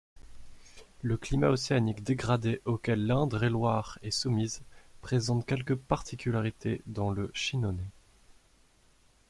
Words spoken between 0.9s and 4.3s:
Le climat océanique dégradé auquel l'Indre-et-Loire est